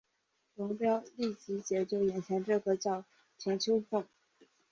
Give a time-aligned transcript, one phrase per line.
[0.55, 3.05] 龙飙立即解救眼前这个叫
[3.37, 4.03] 田秋凤。